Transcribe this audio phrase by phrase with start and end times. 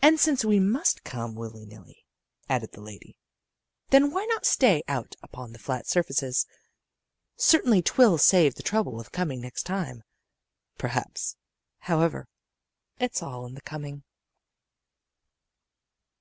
[0.00, 2.06] "And since we must come, willy nilly,"
[2.48, 3.18] added the lady,
[3.88, 6.46] "then why not stay out upon the flat surfaces?
[7.34, 10.04] Certainly 'twill save the trouble of coming next time.
[10.76, 11.34] Perhaps,
[11.78, 12.28] however,
[13.00, 14.04] it's all in the coming."